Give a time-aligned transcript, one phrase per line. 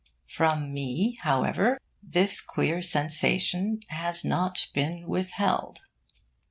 [0.27, 5.81] From me, however, this queer sensation has not been withheld.